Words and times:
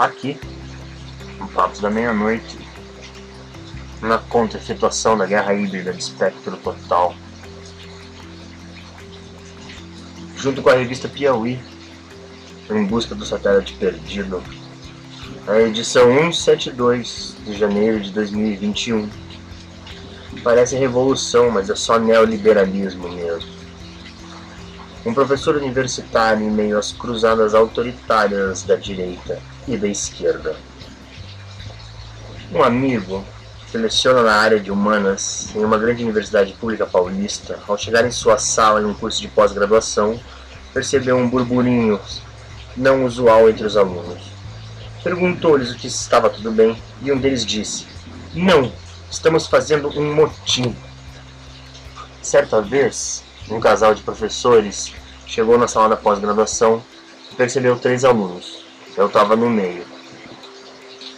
aqui, 0.00 0.40
no 1.38 1.46
Papos 1.48 1.78
da 1.80 1.90
Meia-Noite, 1.90 2.58
na 4.00 4.16
contra-efetuação 4.16 5.16
da 5.16 5.26
guerra 5.26 5.52
híbrida 5.52 5.92
de 5.92 6.02
espectro 6.02 6.56
total. 6.56 7.14
Junto 10.36 10.62
com 10.62 10.70
a 10.70 10.74
revista 10.74 11.06
Piauí, 11.06 11.60
em 12.70 12.84
busca 12.86 13.14
do 13.14 13.26
satélite 13.26 13.74
perdido, 13.74 14.42
a 15.46 15.60
edição 15.60 16.06
172 16.14 17.36
de 17.44 17.58
janeiro 17.58 18.00
de 18.00 18.10
2021. 18.12 19.10
Parece 20.42 20.76
revolução, 20.76 21.50
mas 21.50 21.68
é 21.68 21.74
só 21.74 21.98
neoliberalismo 21.98 23.06
mesmo. 23.10 23.50
Um 25.04 25.12
professor 25.12 25.56
universitário 25.56 26.46
em 26.46 26.50
meio 26.50 26.78
às 26.78 26.92
cruzadas 26.92 27.54
autoritárias 27.54 28.62
da 28.62 28.76
direita 28.76 29.42
e 29.74 29.76
da 29.76 29.88
esquerda. 29.88 30.56
Um 32.52 32.62
amigo 32.62 33.24
seleciona 33.70 34.22
na 34.22 34.34
área 34.34 34.58
de 34.58 34.70
humanas 34.70 35.54
em 35.54 35.64
uma 35.64 35.78
grande 35.78 36.02
universidade 36.02 36.52
pública 36.54 36.84
paulista. 36.84 37.60
Ao 37.68 37.78
chegar 37.78 38.04
em 38.04 38.10
sua 38.10 38.36
sala 38.38 38.80
em 38.80 38.84
um 38.84 38.94
curso 38.94 39.20
de 39.20 39.28
pós-graduação, 39.28 40.18
percebeu 40.74 41.16
um 41.16 41.28
burburinho 41.28 42.00
não 42.76 43.04
usual 43.04 43.48
entre 43.48 43.64
os 43.64 43.76
alunos. 43.76 44.20
Perguntou-lhes 45.04 45.70
o 45.70 45.76
que 45.76 45.86
estava 45.86 46.28
tudo 46.28 46.50
bem 46.50 46.76
e 47.00 47.12
um 47.12 47.18
deles 47.18 47.46
disse: 47.46 47.86
Não, 48.34 48.72
estamos 49.10 49.46
fazendo 49.46 49.88
um 49.96 50.14
motim. 50.14 50.74
Certa 52.20 52.60
vez, 52.60 53.22
um 53.48 53.60
casal 53.60 53.94
de 53.94 54.02
professores 54.02 54.92
chegou 55.26 55.56
na 55.56 55.68
sala 55.68 55.90
da 55.90 55.96
pós-graduação 55.96 56.82
e 57.30 57.34
percebeu 57.36 57.78
três 57.78 58.04
alunos. 58.04 58.69
Eu 58.96 59.06
estava 59.06 59.36
no 59.36 59.48
meio. 59.48 59.84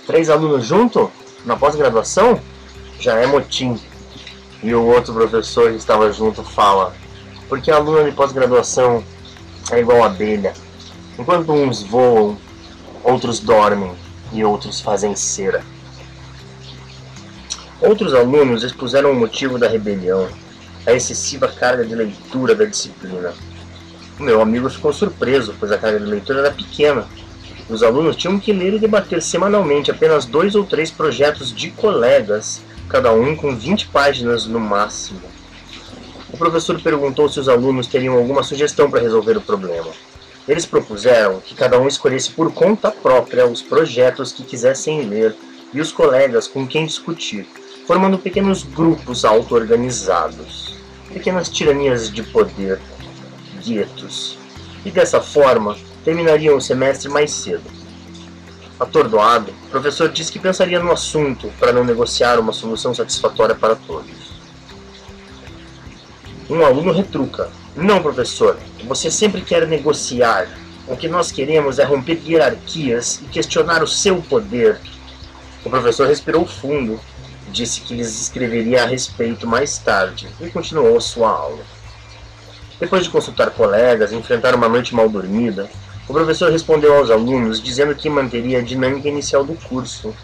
Três 0.06 0.30
alunos 0.30 0.64
junto? 0.64 1.10
Na 1.44 1.56
pós-graduação? 1.56 2.40
Já 2.98 3.16
é 3.16 3.26
motim. 3.26 3.80
E 4.62 4.74
o 4.74 4.84
outro 4.84 5.12
professor 5.12 5.70
que 5.70 5.76
estava 5.76 6.12
junto 6.12 6.42
fala: 6.42 6.94
Porque 7.48 7.70
a 7.70 7.76
aluna 7.76 8.04
de 8.04 8.14
pós-graduação 8.14 9.02
é 9.70 9.80
igual 9.80 10.04
abelha. 10.04 10.54
Enquanto 11.18 11.52
uns 11.52 11.82
voam, 11.82 12.38
outros 13.02 13.40
dormem 13.40 13.92
e 14.32 14.44
outros 14.44 14.80
fazem 14.80 15.14
cera. 15.16 15.64
Outros 17.80 18.14
alunos 18.14 18.62
expuseram 18.62 19.10
o 19.10 19.16
motivo 19.16 19.58
da 19.58 19.68
rebelião 19.68 20.28
a 20.86 20.92
excessiva 20.92 21.48
carga 21.48 21.84
de 21.84 21.94
leitura 21.94 22.54
da 22.54 22.64
disciplina. 22.64 23.32
O 24.18 24.22
meu 24.22 24.40
amigo 24.40 24.68
ficou 24.68 24.92
surpreso, 24.92 25.54
pois 25.58 25.70
a 25.70 25.78
carga 25.78 26.00
de 26.00 26.06
leitura 26.06 26.40
era 26.40 26.50
pequena. 26.50 27.06
Os 27.72 27.82
alunos 27.82 28.16
tinham 28.16 28.38
que 28.38 28.52
ler 28.52 28.74
e 28.74 28.78
debater 28.78 29.22
semanalmente 29.22 29.90
apenas 29.90 30.26
dois 30.26 30.54
ou 30.54 30.62
três 30.62 30.90
projetos 30.90 31.54
de 31.54 31.70
colegas, 31.70 32.60
cada 32.86 33.14
um 33.14 33.34
com 33.34 33.56
20 33.56 33.88
páginas 33.88 34.44
no 34.44 34.60
máximo. 34.60 35.22
O 36.30 36.36
professor 36.36 36.78
perguntou 36.82 37.30
se 37.30 37.40
os 37.40 37.48
alunos 37.48 37.86
teriam 37.86 38.14
alguma 38.14 38.42
sugestão 38.42 38.90
para 38.90 39.00
resolver 39.00 39.38
o 39.38 39.40
problema. 39.40 39.88
Eles 40.46 40.66
propuseram 40.66 41.40
que 41.40 41.54
cada 41.54 41.80
um 41.80 41.88
escolhesse 41.88 42.32
por 42.32 42.52
conta 42.52 42.90
própria 42.90 43.46
os 43.46 43.62
projetos 43.62 44.32
que 44.32 44.42
quisessem 44.42 45.06
ler 45.06 45.34
e 45.72 45.80
os 45.80 45.90
colegas 45.90 46.46
com 46.46 46.66
quem 46.66 46.84
discutir, 46.84 47.48
formando 47.86 48.18
pequenos 48.18 48.64
grupos 48.64 49.24
auto-organizados, 49.24 50.76
pequenas 51.10 51.48
tiranias 51.48 52.12
de 52.12 52.22
poder, 52.22 52.78
guetos, 53.64 54.36
e 54.84 54.90
dessa 54.90 55.22
forma 55.22 55.74
terminariam 56.04 56.56
o 56.56 56.60
semestre 56.60 57.08
mais 57.08 57.30
cedo. 57.30 57.64
Atordoado, 58.78 59.52
o 59.66 59.70
professor 59.70 60.08
disse 60.08 60.32
que 60.32 60.38
pensaria 60.38 60.80
no 60.80 60.90
assunto 60.90 61.52
para 61.58 61.72
não 61.72 61.84
negociar 61.84 62.38
uma 62.38 62.52
solução 62.52 62.94
satisfatória 62.94 63.54
para 63.54 63.76
todos. 63.76 64.32
Um 66.50 66.64
aluno 66.64 66.92
retruca: 66.92 67.50
Não, 67.76 68.02
professor, 68.02 68.58
você 68.84 69.10
sempre 69.10 69.40
quer 69.40 69.66
negociar. 69.66 70.48
O 70.88 70.96
que 70.96 71.06
nós 71.06 71.30
queremos 71.30 71.78
é 71.78 71.84
romper 71.84 72.20
hierarquias 72.26 73.20
e 73.22 73.26
questionar 73.26 73.82
o 73.82 73.86
seu 73.86 74.20
poder. 74.20 74.80
O 75.64 75.70
professor 75.70 76.08
respirou 76.08 76.44
fundo 76.44 77.00
disse 77.52 77.82
que 77.82 77.94
lhes 77.94 78.20
escreveria 78.20 78.82
a 78.82 78.86
respeito 78.86 79.46
mais 79.46 79.78
tarde 79.78 80.26
e 80.40 80.50
continuou 80.50 81.00
sua 81.00 81.30
aula. 81.30 81.62
Depois 82.80 83.04
de 83.04 83.10
consultar 83.10 83.50
colegas 83.50 84.12
enfrentar 84.12 84.54
uma 84.54 84.68
noite 84.68 84.94
mal 84.94 85.08
dormida, 85.08 85.70
o 86.12 86.14
professor 86.14 86.52
respondeu 86.52 86.94
aos 86.94 87.10
alunos 87.10 87.58
dizendo 87.58 87.94
que 87.94 88.10
manteria 88.10 88.58
a 88.58 88.62
dinâmica 88.62 89.08
inicial 89.08 89.42
do 89.42 89.54
curso. 89.54 90.14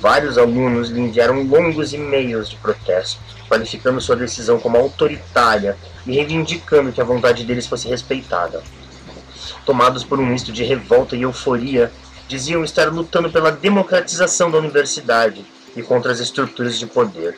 Vários 0.00 0.38
alunos 0.38 0.90
lhe 0.90 1.00
enviaram 1.00 1.42
longos 1.42 1.92
e-mails 1.92 2.48
de 2.48 2.54
protesto, 2.54 3.20
qualificando 3.48 4.00
sua 4.00 4.14
decisão 4.14 4.60
como 4.60 4.76
autoritária 4.76 5.76
e 6.06 6.12
reivindicando 6.12 6.92
que 6.92 7.00
a 7.00 7.04
vontade 7.04 7.42
deles 7.42 7.66
fosse 7.66 7.88
respeitada. 7.88 8.62
Tomados 9.66 10.04
por 10.04 10.20
um 10.20 10.26
misto 10.26 10.52
de 10.52 10.62
revolta 10.62 11.16
e 11.16 11.22
euforia, 11.22 11.90
diziam 12.28 12.62
estar 12.62 12.88
lutando 12.88 13.28
pela 13.28 13.50
democratização 13.50 14.52
da 14.52 14.58
universidade 14.58 15.44
e 15.74 15.82
contra 15.82 16.12
as 16.12 16.20
estruturas 16.20 16.78
de 16.78 16.86
poder. 16.86 17.36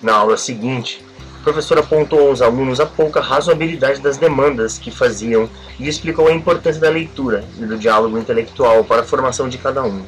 Na 0.00 0.14
aula 0.14 0.38
seguinte, 0.38 1.04
professor 1.44 1.78
apontou 1.78 2.28
aos 2.28 2.40
alunos 2.40 2.80
a 2.80 2.86
pouca 2.86 3.20
razoabilidade 3.20 4.00
das 4.00 4.16
demandas 4.16 4.78
que 4.78 4.90
faziam 4.90 5.48
e 5.78 5.86
explicou 5.86 6.26
a 6.26 6.32
importância 6.32 6.80
da 6.80 6.88
leitura 6.88 7.44
e 7.58 7.66
do 7.66 7.76
diálogo 7.76 8.18
intelectual 8.18 8.82
para 8.82 9.02
a 9.02 9.04
formação 9.04 9.46
de 9.46 9.58
cada 9.58 9.84
um. 9.84 10.02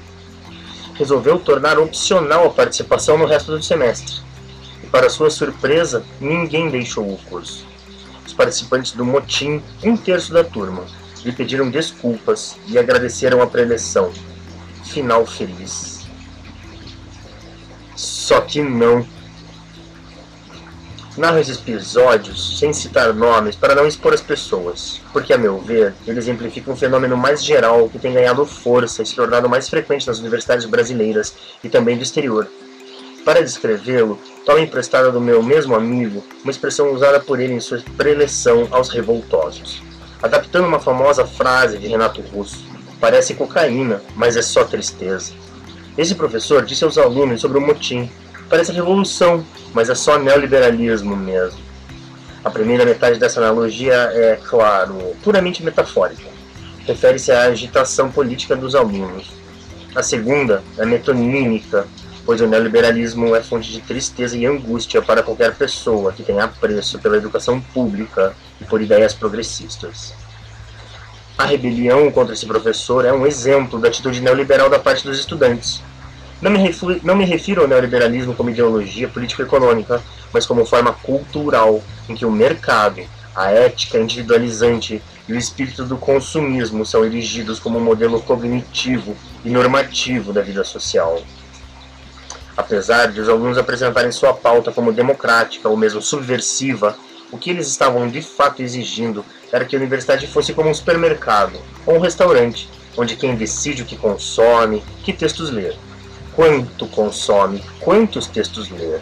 Resolveu 0.95 1.39
tornar 1.39 1.79
opcional 1.79 2.47
a 2.47 2.51
participação 2.51 3.19
no 3.19 3.27
resto 3.27 3.53
do 3.53 3.63
semestre. 3.63 4.17
E, 4.83 4.87
para 4.87 5.11
sua 5.11 5.29
surpresa, 5.29 6.03
ninguém 6.19 6.71
deixou 6.71 7.05
o 7.05 7.19
curso. 7.29 7.67
Os 8.27 8.33
participantes 8.33 8.93
do 8.93 9.05
motim, 9.05 9.63
um 9.85 9.95
terço 9.95 10.33
da 10.33 10.43
turma, 10.43 10.85
lhe 11.23 11.33
pediram 11.33 11.71
desculpas 11.71 12.57
e 12.67 12.79
agradeceram 12.79 13.43
a 13.43 13.47
preleção. 13.47 14.11
Final 14.85 15.27
feliz. 15.27 16.07
Só 17.95 18.41
que 18.41 18.63
não. 18.63 19.07
Narro 21.17 21.39
esses 21.39 21.57
episódios 21.57 22.59
sem 22.59 22.75
citar 22.75 23.15
nomes 23.15 23.57
para 23.57 23.75
não 23.75 23.87
expor 23.87 24.13
as 24.13 24.21
pessoas, 24.21 25.01
porque, 25.15 25.33
a 25.33 25.39
meu 25.39 25.59
ver, 25.59 25.95
eles 26.07 26.25
exemplificam 26.25 26.75
um 26.75 26.77
fenômeno 26.77 27.17
mais 27.17 27.43
geral 27.43 27.89
que 27.89 27.99
tem 27.99 28.13
ganhado 28.13 28.45
força 28.45 29.03
e 29.03 29.07
se 29.07 29.17
tornado 29.17 29.49
mais 29.49 29.67
frequente 29.67 30.07
nas 30.07 30.19
universidades 30.19 30.67
brasileiras 30.67 31.35
e 31.65 31.71
também 31.71 31.97
do 31.97 32.03
exterior. 32.03 32.47
Para 33.25 33.43
descrevê-lo, 33.43 34.21
tomo 34.45 34.59
emprestada 34.59 35.11
do 35.11 35.21
meu 35.21 35.43
mesmo 35.43 35.75
amigo 35.75 36.23
uma 36.45 36.51
expressão 36.51 36.93
usada 36.93 37.19
por 37.19 37.41
ele 37.41 37.55
em 37.55 37.61
sua 37.61 37.83
preleção 37.97 38.69
aos 38.71 38.91
revoltosos. 38.91 39.83
Adaptando 40.23 40.69
uma 40.69 40.81
famosa 40.81 41.27
frase 41.27 41.79
de 41.79 41.87
Renato 41.87 42.21
Russo: 42.21 42.63
Parece 43.01 43.35
cocaína, 43.35 44.03
mas 44.15 44.37
é 44.37 44.43
só 44.43 44.65
tristeza. 44.65 45.33
Esse 45.97 46.15
professor 46.15 46.63
disse 46.63 46.85
aos 46.85 46.99
alunos 46.99 47.41
sobre 47.41 47.57
o 47.57 47.61
motim. 47.61 48.11
Parece 48.49 48.73
revolução, 48.73 49.45
mas 49.75 49.91
é 49.91 49.95
só 49.95 50.19
neoliberalismo 50.19 51.17
mesmo. 51.17 51.59
A 52.45 52.51
primeira 52.51 52.85
metade 52.85 53.19
dessa 53.19 53.41
analogia 53.41 53.95
é, 53.95 54.39
claro, 54.43 55.17
puramente 55.23 55.65
metafórica. 55.65 56.29
Refere-se 56.87 57.33
à 57.33 57.43
agitação 57.43 58.11
política 58.11 58.55
dos 58.55 58.77
alunos. 58.77 59.33
A 59.97 60.03
segunda 60.03 60.63
é 60.79 60.87
metonímica, 60.87 61.89
pois 62.25 62.41
o 62.41 62.47
neoliberalismo 62.47 63.35
é 63.35 63.43
fonte 63.43 63.73
de 63.73 63.81
tristeza 63.81 64.37
e 64.37 64.47
angústia 64.47 65.03
para 65.03 65.25
qualquer 65.25 65.57
pessoa 65.57 66.13
que 66.13 66.23
tenha 66.23 66.45
apreço 66.45 67.01
pela 67.01 67.17
educação 67.17 67.61
pública 67.61 68.33
e 68.61 68.65
por 68.65 68.81
ideias 68.81 69.13
progressistas. 69.13 70.15
A 71.37 71.45
rebelião 71.45 72.11
contra 72.13 72.33
esse 72.33 72.47
professor 72.47 73.05
é 73.05 73.13
um 73.13 73.27
exemplo 73.27 73.81
da 73.81 73.89
atitude 73.89 74.21
neoliberal 74.21 74.71
da 74.71 74.79
parte 74.79 75.05
dos 75.05 75.19
estudantes. 75.19 75.83
Não 76.41 76.51
me, 76.51 76.59
refiro, 76.59 77.01
não 77.03 77.17
me 77.17 77.25
refiro 77.25 77.63
ao 77.63 77.69
neoliberalismo 77.69 78.35
como 78.35 78.51
ideologia 78.51 79.09
político-econômica, 79.09 80.03
mas 80.33 80.45
como 80.45 80.67
forma 80.67 80.93
cultural, 80.93 81.83
em 82.09 82.15
que 82.15 82.27
o 82.27 82.31
mercado, 82.31 83.01
a 83.35 83.51
ética 83.51 83.99
individualizante 83.99 85.03
e 85.27 85.33
o 85.33 85.37
espírito 85.37 85.85
do 85.85 85.97
consumismo 85.97 86.85
são 86.85 87.05
erigidos 87.05 87.59
como 87.59 87.79
um 87.79 87.83
modelo 87.83 88.21
cognitivo 88.21 89.17
e 89.45 89.51
normativo 89.51 90.33
da 90.33 90.43
vida 90.43 90.63
social. 90.63 91.23
Apesar 92.55 93.13
de 93.13 93.21
os 93.21 93.29
alunos 93.29 93.59
apresentarem 93.59 94.13
sua 94.13 94.33
pauta 94.33 94.71
como 94.73 94.93
democrática 94.93 95.69
ou 95.69 95.77
mesmo 95.77 96.03
subversiva, 96.03 96.97
o 97.31 97.39
que 97.39 97.51
eles 97.51 97.67
estavam 97.67 98.09
de 98.09 98.23
fato 98.23 98.63
exigindo 98.63 99.25
era 99.53 99.65
que 99.65 99.75
a 99.75 99.79
universidade 99.79 100.27
fosse 100.27 100.53
como 100.53 100.71
um 100.71 100.75
supermercado 100.75 101.59
ou 101.85 101.97
um 101.97 102.01
restaurante, 102.01 102.69
onde 102.97 103.17
quem 103.17 103.35
decide 103.35 103.83
o 103.83 103.87
que 103.87 103.97
consome, 103.97 104.83
que 105.03 105.13
textos 105.13 105.51
ler, 105.51 105.77
quanto 106.37 106.87
consome, 106.89 107.65
quantos 107.81 108.27
textos 108.27 108.69
ler, 108.69 109.01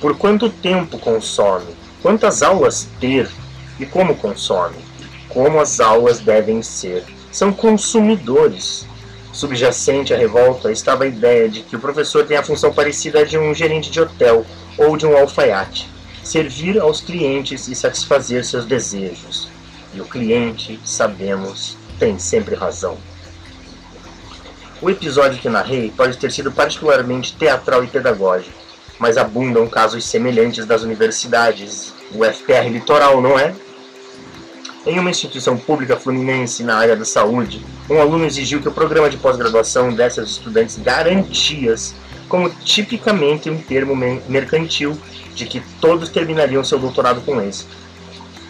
por 0.00 0.16
quanto 0.16 0.48
tempo 0.48 0.98
consome, 1.00 1.74
quantas 2.00 2.44
aulas 2.44 2.86
ter 3.00 3.28
e 3.80 3.84
como 3.84 4.14
consome, 4.14 4.76
como 5.28 5.60
as 5.60 5.80
aulas 5.80 6.20
devem 6.20 6.62
ser. 6.62 7.04
São 7.32 7.52
consumidores. 7.52 8.86
Subjacente 9.32 10.14
à 10.14 10.16
revolta 10.16 10.72
estava 10.72 11.04
a 11.04 11.08
ideia 11.08 11.46
de 11.46 11.60
que 11.60 11.76
o 11.76 11.80
professor 11.80 12.24
tem 12.24 12.38
a 12.38 12.42
função 12.42 12.72
parecida 12.72 13.18
à 13.20 13.24
de 13.24 13.36
um 13.36 13.52
gerente 13.52 13.90
de 13.90 14.00
hotel 14.00 14.46
ou 14.78 14.96
de 14.96 15.04
um 15.04 15.14
alfaiate, 15.14 15.90
servir 16.22 16.80
aos 16.80 17.02
clientes 17.02 17.68
e 17.68 17.74
satisfazer 17.74 18.44
seus 18.44 18.64
desejos. 18.64 19.48
E 19.92 20.00
o 20.00 20.06
cliente, 20.06 20.80
sabemos, 20.84 21.76
tem 21.98 22.18
sempre 22.18 22.54
razão. 22.54 22.96
O 24.82 24.90
episódio 24.90 25.40
que 25.40 25.48
narrei 25.48 25.90
pode 25.96 26.18
ter 26.18 26.30
sido 26.30 26.52
particularmente 26.52 27.34
teatral 27.34 27.82
e 27.82 27.86
pedagógico, 27.86 28.52
mas 28.98 29.16
abundam 29.16 29.66
casos 29.66 30.04
semelhantes 30.04 30.66
das 30.66 30.82
universidades, 30.82 31.94
o 32.12 32.22
FPR 32.22 32.68
Litoral, 32.68 33.22
não 33.22 33.38
é? 33.38 33.54
Em 34.86 34.98
uma 34.98 35.08
instituição 35.08 35.56
pública 35.56 35.96
fluminense 35.96 36.62
na 36.62 36.76
área 36.76 36.94
da 36.94 37.06
saúde, 37.06 37.64
um 37.88 38.00
aluno 38.00 38.26
exigiu 38.26 38.60
que 38.60 38.68
o 38.68 38.72
programa 38.72 39.08
de 39.08 39.16
pós-graduação 39.16 39.94
desse 39.94 40.20
aos 40.20 40.30
estudantes 40.30 40.76
garantias, 40.76 41.94
como 42.28 42.50
tipicamente 42.50 43.48
um 43.48 43.58
termo 43.58 43.96
mercantil, 44.28 44.96
de 45.34 45.46
que 45.46 45.62
todos 45.80 46.10
terminariam 46.10 46.62
seu 46.62 46.78
doutorado 46.78 47.22
com 47.22 47.40
êxito. 47.40 47.74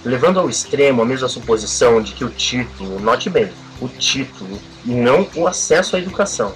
Levando 0.05 0.41
ao 0.41 0.51
extremo 0.51 1.03
a 1.03 1.07
mesma 1.07 1.29
suposição 1.29 2.03
de 2.03 2.13
que 2.13 2.25
o 2.25 2.31
título, 2.31 2.99
note 3.01 3.31
bem, 3.31 3.51
o 3.81 3.89
título 3.89 4.59
e 4.85 4.91
não 4.91 5.27
o 5.35 5.47
acesso 5.47 5.97
à 5.97 5.99
educação, 5.99 6.55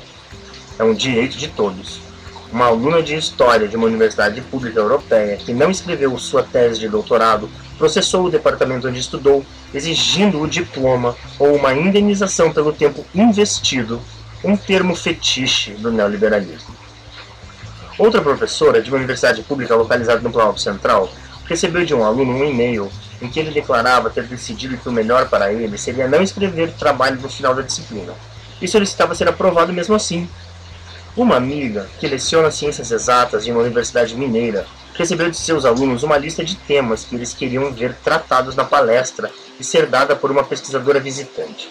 é 0.79 0.85
um 0.85 0.95
direito 0.95 1.37
de 1.37 1.49
todos. 1.49 2.01
Uma 2.53 2.67
aluna 2.67 3.03
de 3.03 3.15
História 3.15 3.69
de 3.69 3.77
uma 3.77 3.87
universidade 3.87 4.41
pública 4.41 4.81
europeia 4.81 5.37
que 5.37 5.53
não 5.53 5.71
escreveu 5.71 6.19
sua 6.19 6.43
tese 6.43 6.81
de 6.81 6.89
doutorado 6.89 7.49
processou 7.79 8.25
o 8.25 8.31
departamento 8.31 8.89
onde 8.89 8.99
estudou, 8.99 9.45
exigindo 9.73 10.41
o 10.41 10.49
diploma 10.49 11.17
ou 11.39 11.55
uma 11.55 11.73
indenização 11.73 12.53
pelo 12.53 12.73
tempo 12.73 13.05
investido, 13.15 14.01
um 14.43 14.57
termo 14.57 14.97
fetiche 14.97 15.73
do 15.73 15.93
neoliberalismo. 15.93 16.75
Outra 17.99 18.21
professora 18.21 18.83
de 18.83 18.91
uma 18.91 18.97
universidade 18.97 19.43
pública 19.43 19.77
localizada 19.77 20.21
no 20.21 20.33
Planalto 20.33 20.61
Central 20.61 21.11
recebeu 21.51 21.85
de 21.85 21.93
um 21.93 22.05
aluno 22.05 22.33
um 22.33 22.45
e-mail 22.45 22.89
em 23.21 23.29
que 23.29 23.41
ele 23.41 23.51
declarava 23.51 24.09
ter 24.09 24.25
decidido 24.25 24.77
que 24.77 24.89
o 24.89 24.93
melhor 24.93 25.29
para 25.29 25.53
ele 25.53 25.77
seria 25.77 26.07
não 26.07 26.23
escrever 26.23 26.73
trabalho 26.75 27.21
no 27.21 27.29
final 27.29 27.53
da 27.53 27.63
disciplina, 27.63 28.15
e 28.63 28.69
solicitava 28.69 29.17
ser 29.17 29.29
aprovado 29.29 29.73
mesmo 29.73 29.97
assim. 29.97 30.29
Uma 31.17 31.37
amiga, 31.37 31.89
que 31.99 32.07
leciona 32.07 32.53
ciências 32.53 32.93
exatas 32.93 33.47
em 33.47 33.51
uma 33.51 33.63
universidade 33.63 34.15
mineira, 34.15 34.65
recebeu 34.95 35.29
de 35.29 35.37
seus 35.37 35.65
alunos 35.65 36.05
uma 36.05 36.17
lista 36.17 36.45
de 36.45 36.55
temas 36.55 37.05
que 37.05 37.17
eles 37.17 37.35
queriam 37.35 37.73
ver 37.73 37.97
tratados 37.97 38.55
na 38.55 38.65
palestra 38.65 39.29
e 39.59 39.65
ser 39.65 39.87
dada 39.87 40.15
por 40.15 40.31
uma 40.31 40.45
pesquisadora 40.45 41.01
visitante. 41.01 41.69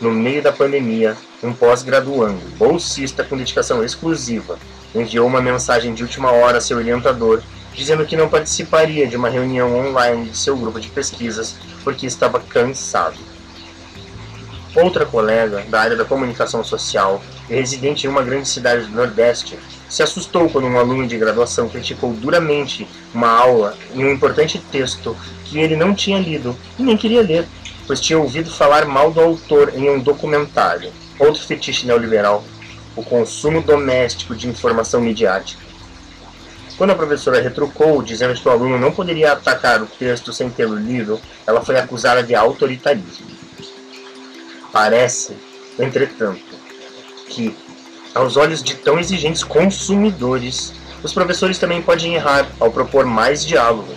No 0.00 0.10
meio 0.10 0.42
da 0.42 0.50
pandemia, 0.50 1.14
um 1.42 1.52
pós-graduando, 1.52 2.40
bolsista 2.56 3.22
com 3.22 3.36
dedicação 3.36 3.84
exclusiva, 3.84 4.58
enviou 4.94 5.26
uma 5.26 5.42
mensagem 5.42 5.92
de 5.92 6.02
última 6.02 6.32
hora 6.32 6.58
a 6.58 6.60
seu 6.60 6.78
orientador, 6.78 7.42
dizendo 7.74 8.06
que 8.06 8.16
não 8.16 8.28
participaria 8.28 9.06
de 9.06 9.16
uma 9.16 9.28
reunião 9.28 9.76
online 9.76 10.30
de 10.30 10.38
seu 10.38 10.56
grupo 10.56 10.80
de 10.80 10.88
pesquisas 10.88 11.56
porque 11.82 12.06
estava 12.06 12.40
cansado. 12.40 13.16
Outra 14.74 15.06
colega 15.06 15.64
da 15.68 15.80
área 15.80 15.96
da 15.96 16.04
comunicação 16.04 16.64
social 16.64 17.22
e 17.48 17.54
residente 17.54 18.06
em 18.06 18.10
uma 18.10 18.22
grande 18.22 18.48
cidade 18.48 18.86
do 18.86 18.92
Nordeste 18.92 19.56
se 19.88 20.02
assustou 20.02 20.48
quando 20.48 20.66
um 20.66 20.78
aluno 20.78 21.06
de 21.06 21.16
graduação 21.16 21.68
criticou 21.68 22.12
duramente 22.12 22.88
uma 23.14 23.28
aula 23.28 23.76
em 23.94 24.04
um 24.04 24.12
importante 24.12 24.58
texto 24.72 25.16
que 25.44 25.60
ele 25.60 25.76
não 25.76 25.94
tinha 25.94 26.18
lido 26.18 26.56
e 26.76 26.82
nem 26.82 26.96
queria 26.96 27.22
ler, 27.22 27.46
pois 27.86 28.00
tinha 28.00 28.18
ouvido 28.18 28.50
falar 28.50 28.86
mal 28.86 29.12
do 29.12 29.20
autor 29.20 29.72
em 29.76 29.88
um 29.88 30.00
documentário. 30.00 30.92
Outro 31.18 31.46
fetiche 31.46 31.86
neoliberal, 31.86 32.42
o 32.96 33.04
consumo 33.04 33.62
doméstico 33.62 34.34
de 34.34 34.48
informação 34.48 35.00
midiática. 35.00 35.62
Quando 36.76 36.90
a 36.90 36.96
professora 36.96 37.40
retrucou, 37.40 38.02
dizendo 38.02 38.34
que 38.34 38.48
o 38.48 38.50
aluno 38.50 38.78
não 38.78 38.90
poderia 38.90 39.32
atacar 39.32 39.80
o 39.80 39.86
texto 39.86 40.32
sem 40.32 40.50
tê-lo 40.50 40.76
lido, 40.76 41.20
ela 41.46 41.64
foi 41.64 41.78
acusada 41.78 42.22
de 42.22 42.34
autoritarismo. 42.34 43.26
Parece, 44.72 45.36
entretanto, 45.78 46.42
que 47.28 47.56
aos 48.12 48.36
olhos 48.36 48.62
de 48.62 48.74
tão 48.74 48.98
exigentes 48.98 49.44
consumidores, 49.44 50.72
os 51.02 51.12
professores 51.12 51.58
também 51.58 51.80
podem 51.80 52.14
errar 52.14 52.48
ao 52.58 52.72
propor 52.72 53.04
mais 53.04 53.44
diálogo. 53.44 53.94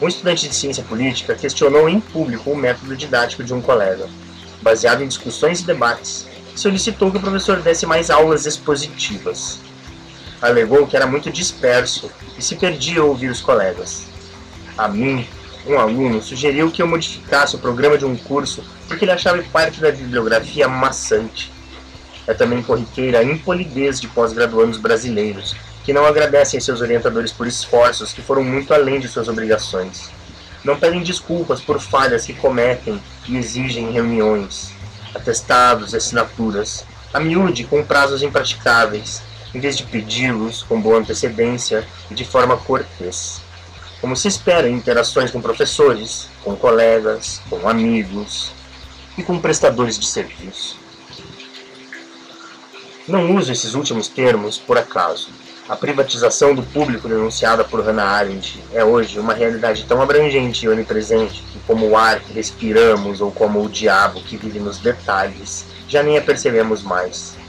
Um 0.00 0.08
estudante 0.08 0.48
de 0.48 0.54
ciência 0.54 0.82
política 0.84 1.34
questionou 1.34 1.86
em 1.86 2.00
público 2.00 2.50
o 2.50 2.56
método 2.56 2.96
didático 2.96 3.44
de 3.44 3.52
um 3.52 3.60
colega. 3.60 4.08
Baseado 4.62 5.02
em 5.02 5.08
discussões 5.08 5.60
e 5.60 5.64
debates, 5.64 6.26
solicitou 6.56 7.10
que 7.10 7.18
o 7.18 7.20
professor 7.20 7.60
desse 7.60 7.84
mais 7.84 8.10
aulas 8.10 8.46
expositivas. 8.46 9.58
Alegou 10.40 10.86
que 10.86 10.96
era 10.96 11.06
muito 11.06 11.30
disperso 11.30 12.10
e 12.38 12.42
se 12.42 12.56
perdia 12.56 13.00
ao 13.00 13.08
ouvir 13.08 13.30
os 13.30 13.40
colegas. 13.40 14.06
A 14.76 14.88
mim, 14.88 15.26
um 15.66 15.78
aluno 15.78 16.22
sugeriu 16.22 16.70
que 16.70 16.80
eu 16.80 16.86
modificasse 16.86 17.56
o 17.56 17.58
programa 17.58 17.98
de 17.98 18.04
um 18.04 18.16
curso 18.16 18.64
porque 18.88 19.04
ele 19.04 19.12
achava 19.12 19.42
parte 19.44 19.80
da 19.80 19.90
bibliografia 19.90 20.68
maçante 20.68 21.52
é 22.30 22.34
também 22.34 22.62
corriqueira 22.62 23.18
a 23.18 23.24
impolidez 23.24 24.00
de 24.00 24.06
pós-graduandos 24.06 24.78
brasileiros, 24.78 25.56
que 25.84 25.92
não 25.92 26.06
agradecem 26.06 26.60
seus 26.60 26.80
orientadores 26.80 27.32
por 27.32 27.46
esforços 27.46 28.12
que 28.12 28.22
foram 28.22 28.44
muito 28.44 28.72
além 28.72 29.00
de 29.00 29.08
suas 29.08 29.26
obrigações. 29.26 30.10
Não 30.62 30.78
pedem 30.78 31.02
desculpas 31.02 31.60
por 31.60 31.80
falhas 31.80 32.24
que 32.24 32.34
cometem 32.34 33.02
e 33.26 33.36
exigem 33.36 33.90
reuniões, 33.90 34.70
atestados 35.12 35.92
e 35.92 35.96
assinaturas, 35.96 36.84
a 37.12 37.18
miúde 37.18 37.64
com 37.64 37.82
prazos 37.82 38.22
impraticáveis, 38.22 39.22
em 39.54 39.60
vez 39.60 39.76
de 39.76 39.84
pedi-los 39.84 40.62
com 40.62 40.80
boa 40.80 40.98
antecedência 40.98 41.86
e 42.10 42.14
de 42.14 42.24
forma 42.24 42.56
cortês. 42.56 43.40
Como 44.00 44.16
se 44.16 44.28
espera 44.28 44.68
em 44.68 44.74
interações 44.74 45.30
com 45.30 45.40
professores, 45.40 46.28
com 46.42 46.56
colegas, 46.56 47.40
com 47.50 47.68
amigos 47.68 48.52
e 49.18 49.22
com 49.22 49.38
prestadores 49.38 49.98
de 49.98 50.06
serviço. 50.06 50.78
Não 53.06 53.34
uso 53.36 53.52
esses 53.52 53.74
últimos 53.74 54.08
termos 54.08 54.56
por 54.56 54.78
acaso. 54.78 55.28
A 55.68 55.76
privatização 55.76 56.54
do 56.54 56.62
público 56.62 57.08
denunciada 57.08 57.62
por 57.64 57.80
Hannah 57.84 58.04
Arendt 58.04 58.60
é 58.72 58.84
hoje 58.84 59.20
uma 59.20 59.34
realidade 59.34 59.84
tão 59.84 60.02
abrangente 60.02 60.64
e 60.64 60.68
onipresente 60.68 61.42
que, 61.42 61.60
como 61.60 61.88
o 61.88 61.96
ar 61.96 62.20
que 62.20 62.32
respiramos 62.32 63.20
ou 63.20 63.30
como 63.30 63.62
o 63.62 63.68
diabo 63.68 64.20
que 64.22 64.36
vive 64.36 64.58
nos 64.58 64.78
detalhes, 64.78 65.64
já 65.86 66.02
nem 66.02 66.18
a 66.18 66.22
percebemos 66.22 66.82
mais. 66.82 67.39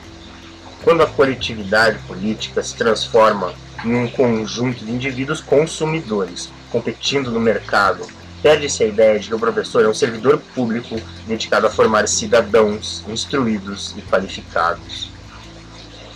Quando 0.84 1.04
a 1.04 1.08
coletividade 1.08 2.00
política 2.08 2.64
se 2.64 2.76
transforma 2.76 3.54
em 3.86 3.96
um 3.96 4.10
conjunto 4.10 4.84
de 4.84 4.92
indivíduos 4.92 5.40
consumidores, 5.40 6.52
competindo 6.72 7.32
no 7.32 7.40
mercado, 7.40 8.08
perde-se 8.42 8.84
a 8.84 8.88
ideia 8.88 9.20
de 9.20 9.28
que 9.28 9.36
o 9.36 9.40
professor 9.40 9.86
é 9.86 9.88
um 9.88 9.94
servidor 9.94 10.40
público 10.56 11.00
dedicado 11.28 11.68
a 11.68 11.70
formar 11.70 12.08
cidadãos 12.08 13.04
instruídos 13.08 13.94
e 13.96 14.02
qualificados. 14.02 15.12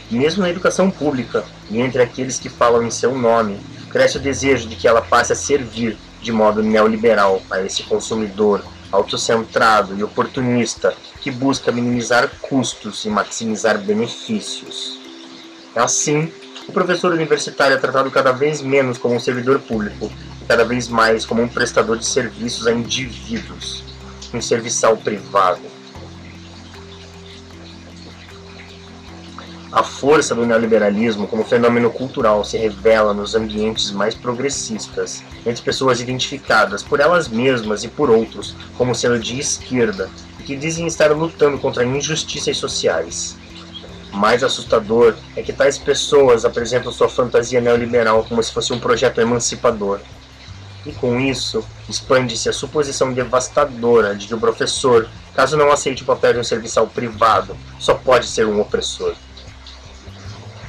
Mesmo 0.09 0.41
na 0.41 0.49
educação 0.49 0.89
pública 0.89 1.43
e 1.69 1.79
entre 1.79 2.01
aqueles 2.01 2.39
que 2.39 2.49
falam 2.49 2.83
em 2.83 2.91
seu 2.91 3.15
nome, 3.15 3.59
cresce 3.91 4.17
o 4.17 4.21
desejo 4.21 4.67
de 4.67 4.75
que 4.75 4.87
ela 4.87 5.01
passe 5.01 5.33
a 5.33 5.35
servir 5.35 5.97
de 6.21 6.31
modo 6.31 6.63
neoliberal 6.63 7.41
a 7.51 7.61
esse 7.61 7.83
consumidor 7.83 8.63
autocentrado 8.91 9.97
e 9.97 10.03
oportunista 10.03 10.95
que 11.21 11.31
busca 11.31 11.71
minimizar 11.71 12.29
custos 12.41 13.05
e 13.05 13.09
maximizar 13.09 13.77
benefícios. 13.77 14.99
Assim, 15.75 16.31
o 16.67 16.71
professor 16.71 17.11
universitário 17.11 17.75
é 17.75 17.79
tratado 17.79 18.09
cada 18.09 18.31
vez 18.31 18.61
menos 18.61 18.97
como 18.97 19.15
um 19.15 19.19
servidor 19.19 19.59
público 19.59 20.11
e 20.41 20.45
cada 20.45 20.63
vez 20.63 20.87
mais 20.87 21.25
como 21.25 21.41
um 21.41 21.47
prestador 21.47 21.97
de 21.97 22.05
serviços 22.05 22.65
a 22.65 22.71
indivíduos, 22.71 23.83
um 24.33 24.41
serviçal 24.41 24.97
privado. 24.97 25.74
A 29.75 29.83
força 29.83 30.33
do 30.33 30.45
neoliberalismo 30.45 31.27
como 31.27 31.43
fenômeno 31.43 31.91
cultural 31.91 32.45
se 32.45 32.57
revela 32.57 33.13
nos 33.13 33.35
ambientes 33.35 33.91
mais 33.91 34.15
progressistas, 34.15 35.21
entre 35.45 35.61
pessoas 35.61 35.99
identificadas 35.99 36.81
por 36.81 37.01
elas 37.01 37.27
mesmas 37.27 37.83
e 37.83 37.89
por 37.89 38.09
outros 38.09 38.55
como 38.77 38.95
sendo 38.95 39.19
de 39.19 39.37
esquerda 39.37 40.09
e 40.39 40.43
que 40.43 40.55
dizem 40.55 40.87
estar 40.87 41.11
lutando 41.11 41.57
contra 41.57 41.83
injustiças 41.83 42.55
sociais. 42.55 43.35
Mais 44.13 44.45
assustador 44.45 45.13
é 45.35 45.41
que 45.41 45.51
tais 45.51 45.77
pessoas 45.77 46.45
apresentam 46.45 46.89
sua 46.89 47.09
fantasia 47.09 47.59
neoliberal 47.59 48.23
como 48.23 48.41
se 48.41 48.53
fosse 48.53 48.71
um 48.71 48.79
projeto 48.79 49.19
emancipador. 49.19 49.99
E 50.85 50.93
com 50.93 51.19
isso, 51.19 51.65
expande-se 51.89 52.47
a 52.47 52.53
suposição 52.53 53.11
devastadora 53.11 54.15
de 54.15 54.27
que 54.27 54.35
o 54.35 54.39
professor, 54.39 55.09
caso 55.33 55.57
não 55.57 55.69
aceite 55.69 56.03
o 56.03 56.05
papel 56.05 56.31
de 56.31 56.39
um 56.39 56.45
serviçal 56.45 56.87
privado, 56.87 57.57
só 57.77 57.93
pode 57.93 58.27
ser 58.27 58.45
um 58.47 58.61
opressor. 58.61 59.15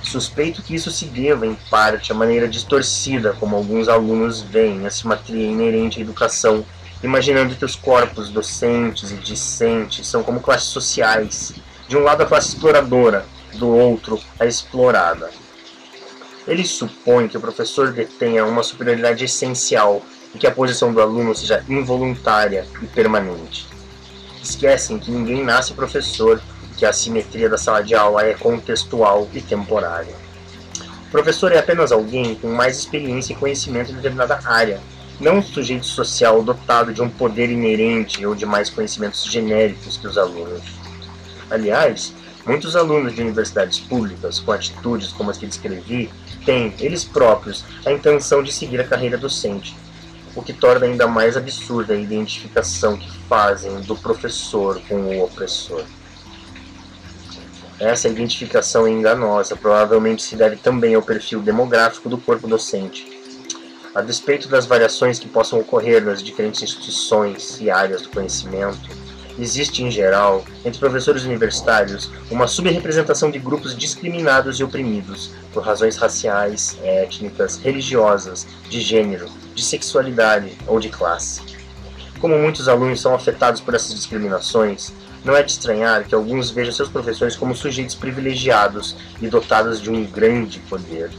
Suspeito 0.07 0.63
que 0.63 0.75
isso 0.75 0.91
se 0.91 1.07
deva, 1.07 1.45
em 1.45 1.57
parte, 1.69 2.13
à 2.13 2.15
maneira 2.15 2.47
distorcida 2.47 3.35
como 3.41 3.57
alguns 3.57 3.89
alunos 3.89 4.41
veem 4.41 4.87
a 4.87 4.91
simetria 4.91 5.51
inerente 5.51 5.99
à 5.99 6.03
educação, 6.03 6.65
imaginando 7.03 7.57
que 7.57 7.65
os 7.65 7.75
corpos 7.75 8.31
docentes 8.31 9.11
e 9.11 9.17
discentes 9.17 10.07
são 10.07 10.23
como 10.23 10.41
classes 10.41 10.69
sociais, 10.69 11.55
De 11.89 11.97
um 11.97 12.03
lado 12.03 12.23
a 12.23 12.27
classe 12.27 12.49
exploradora, 12.49 13.27
do 13.55 13.69
outro 13.69 14.21
a 14.41 14.47
explorada. 14.47 15.31
Ele 16.47 16.65
supõe 16.65 17.29
que 17.29 17.37
o 17.37 17.41
professor 17.41 17.93
detenha 17.93 18.45
uma 18.45 18.63
superioridade 18.63 19.25
essencial 19.25 20.03
e 20.35 20.39
que 20.39 20.47
a 20.47 20.53
posição 20.53 20.93
do 20.93 21.01
aluno 21.01 21.35
seja 21.35 21.65
involuntária 21.69 22.67
e 22.81 22.87
permanente. 22.87 23.67
Esquecem 24.43 24.99
que 24.99 25.11
ninguém 25.11 25.45
nasce 25.45 25.75
professor, 25.75 26.41
que 26.77 26.85
a 26.85 26.93
simetria 26.93 27.49
da 27.49 27.59
sala 27.59 27.83
de 27.83 27.95
aula 27.95 28.25
é 28.25 28.35
contextual 28.35 29.29
e 29.33 29.41
temporária. 29.41 30.15
O 31.09 31.11
professor 31.11 31.53
é 31.53 31.59
apenas 31.59 31.93
alguém 31.93 32.35
com 32.35 32.49
mais 32.49 32.79
experiência 32.79 33.33
e 33.33 33.37
conhecimento 33.37 33.93
em 33.93 33.95
determinada 33.95 34.41
área, 34.45 34.81
não 35.19 35.39
um 35.39 35.43
sujeito 35.43 35.87
social 35.87 36.43
dotado 36.43 36.93
de 36.93 37.01
um 37.01 37.09
poder 37.09 37.51
inerente 37.51 38.25
ou 38.27 38.35
de 38.35 38.45
mais 38.45 38.69
conhecimentos 38.69 39.25
genéricos 39.25 39.97
que 39.97 40.07
os 40.07 40.19
alunos. 40.19 40.63
Aliás, 41.51 42.13
muitos 42.45 42.77
alunos 42.77 43.15
de 43.15 43.23
universidades 43.23 43.79
públicas, 43.79 44.41
com 44.41 44.53
atitudes 44.53 45.13
como 45.13 45.31
as 45.31 45.39
que 45.39 45.47
descrevi, 45.47 46.11
têm, 46.45 46.75
eles 46.79 47.05
próprios, 47.05 47.65
a 47.85 47.93
intenção 47.93 48.43
de 48.43 48.53
seguir 48.53 48.81
a 48.81 48.87
carreira 48.87 49.17
docente, 49.17 49.75
o 50.35 50.43
que 50.43 50.53
torna 50.53 50.85
ainda 50.85 51.07
mais 51.07 51.37
absurda 51.37 51.95
a 51.95 51.97
identificação 51.97 52.97
que 52.97 53.11
fazem 53.29 53.81
do 53.81 53.97
professor 53.97 54.81
com 54.87 54.97
o 54.97 55.25
opressor. 55.25 55.85
Essa 57.79 58.09
identificação 58.09 58.87
é 58.87 58.91
enganosa, 58.91 59.55
provavelmente 59.55 60.23
se 60.23 60.35
deve 60.35 60.57
também 60.57 60.95
ao 60.95 61.03
perfil 61.03 61.43
demográfico 61.43 62.09
do 62.09 62.17
corpo 62.17 62.49
docente. 62.49 63.07
A 63.95 64.01
despeito 64.01 64.49
das 64.49 64.67
variações 64.67 65.19
que 65.19 65.29
possam 65.29 65.61
ocorrer 65.61 66.03
nas 66.03 66.23
diferentes 66.23 66.63
instituições 66.63 67.61
e 67.61 67.71
áreas 67.71 68.03
do 68.03 68.09
conhecimento, 68.09 68.89
existe 69.39 69.83
em 69.83 69.91
geral, 69.91 70.43
entre 70.65 70.81
professores 70.81 71.25
universitários, 71.25 72.11
uma 72.31 72.47
subrepresentação 72.47 73.31
de 73.31 73.39
grupos 73.39 73.77
discriminados 73.77 74.59
e 74.59 74.65
oprimidos 74.65 75.31
por 75.53 75.63
razões 75.63 75.97
raciais, 75.97 76.79
étnicas, 76.83 77.59
religiosas, 77.59 78.47
de 78.71 78.81
gênero, 78.81 79.29
de 79.55 79.63
sexualidade 79.63 80.57
ou 80.67 80.81
de 80.81 80.89
classe. 80.89 81.43
Como 82.21 82.39
muitos 82.39 82.69
alunos 82.69 83.01
são 83.01 83.15
afetados 83.15 83.61
por 83.61 83.75
essas 83.75 83.95
discriminações, 83.95 84.93
não 85.27 85.35
é 85.35 85.43
de 85.43 85.51
estranhar 85.51 86.05
que 86.05 86.15
alguns 86.15 86.53
vejam 86.53 86.73
seus 86.73 86.89
professores 86.89 87.35
como 87.35 87.53
sujeitos 87.53 87.97
privilegiados 87.97 88.97
e 89.21 89.27
dotados 89.27 89.83
de 89.83 89.91
um 89.91 90.07
grande 90.07 90.61
poder. 90.61 91.11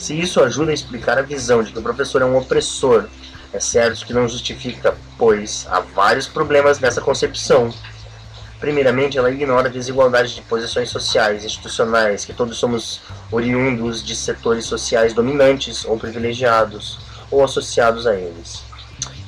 Se 0.00 0.18
isso 0.18 0.42
ajuda 0.42 0.72
a 0.72 0.74
explicar 0.74 1.16
a 1.16 1.22
visão 1.22 1.62
de 1.62 1.70
que 1.70 1.78
o 1.78 1.82
professor 1.82 2.22
é 2.22 2.24
um 2.24 2.36
opressor, 2.36 3.06
é 3.52 3.60
certo 3.60 4.04
que 4.04 4.12
não 4.12 4.28
justifica, 4.28 4.96
pois 5.16 5.64
há 5.70 5.78
vários 5.78 6.26
problemas 6.26 6.80
nessa 6.80 7.00
concepção. 7.00 7.72
Primeiramente, 8.58 9.16
ela 9.16 9.30
ignora 9.30 9.68
a 9.68 9.72
desigualdade 9.72 10.34
de 10.34 10.42
posições 10.42 10.90
sociais 10.90 11.44
e 11.44 11.46
institucionais, 11.46 12.24
que 12.24 12.32
todos 12.32 12.58
somos 12.58 13.00
oriundos 13.30 14.04
de 14.04 14.16
setores 14.16 14.64
sociais 14.64 15.14
dominantes 15.14 15.84
ou 15.84 15.96
privilegiados, 15.96 16.98
ou 17.30 17.44
associados 17.44 18.08
a 18.08 18.16
eles. 18.16 18.71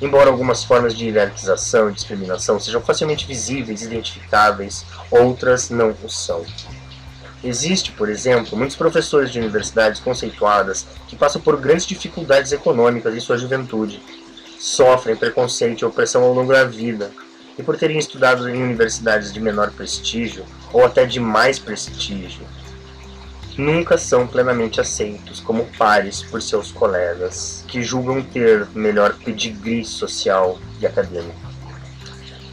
Embora 0.01 0.29
algumas 0.29 0.63
formas 0.63 0.95
de 0.95 1.05
hierarquização 1.05 1.89
e 1.89 1.93
discriminação 1.93 2.59
sejam 2.59 2.81
facilmente 2.81 3.25
visíveis 3.25 3.81
e 3.81 3.85
identificáveis, 3.85 4.85
outras 5.09 5.69
não 5.69 5.95
o 6.03 6.09
são. 6.09 6.45
Existe, 7.43 7.91
por 7.91 8.09
exemplo, 8.09 8.57
muitos 8.57 8.75
professores 8.75 9.31
de 9.31 9.39
universidades 9.39 10.01
conceituadas 10.01 10.85
que 11.07 11.15
passam 11.15 11.41
por 11.41 11.59
grandes 11.59 11.85
dificuldades 11.85 12.51
econômicas 12.51 13.15
em 13.15 13.19
sua 13.19 13.37
juventude, 13.37 14.01
sofrem 14.59 15.15
preconceito 15.15 15.81
e 15.81 15.85
opressão 15.85 16.23
ao 16.23 16.33
longo 16.33 16.51
da 16.51 16.65
vida, 16.65 17.11
e 17.57 17.63
por 17.63 17.77
terem 17.77 17.97
estudado 17.97 18.49
em 18.49 18.61
universidades 18.61 19.31
de 19.31 19.39
menor 19.39 19.71
prestígio 19.71 20.45
ou 20.73 20.83
até 20.83 21.05
de 21.05 21.19
mais 21.19 21.57
prestígio, 21.57 22.45
nunca 23.57 23.97
são 23.97 24.27
plenamente 24.27 24.81
aceitos 24.81 25.39
como 25.39 25.65
pares 25.77 26.21
por 26.21 26.41
seus 26.41 26.71
colegas, 26.71 27.63
que 27.67 27.81
julgam 27.81 28.21
ter 28.21 28.67
melhor 28.73 29.13
pedigree 29.13 29.85
social 29.85 30.59
e 30.79 30.85
acadêmico. 30.85 31.39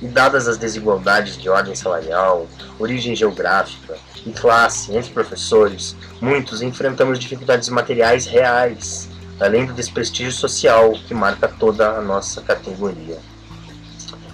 E 0.01 0.07
dadas 0.07 0.49
as 0.49 0.59
desigualdades 0.59 1.37
de 1.37 1.49
ordem 1.49 1.75
salarial, 1.75 2.49
origem 2.79 3.15
geográfica 3.15 3.97
e 4.27 4.33
classe 4.33 4.95
entre 4.97 5.13
professores, 5.13 5.97
muitos 6.21 6.63
enfrentamos 6.63 7.19
dificuldades 7.19 7.69
materiais 7.69 8.27
reais, 8.27 9.09
além 9.41 9.67
do 9.67 9.73
desprestígio 9.73 10.33
social 10.33 10.93
que 11.07 11.15
marca 11.15 11.49
toda 11.49 11.91
a 11.91 12.01
nossa 12.01 12.41
categoria. 12.43 13.19